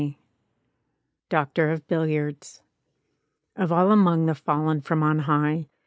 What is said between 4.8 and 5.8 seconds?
from on high.